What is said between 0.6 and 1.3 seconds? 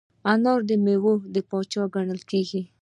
د میوو